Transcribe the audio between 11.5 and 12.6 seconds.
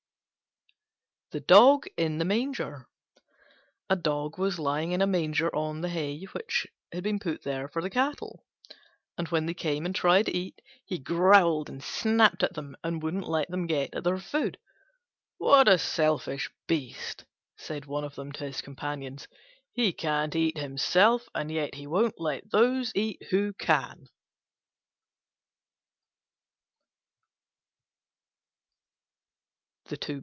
and snapped at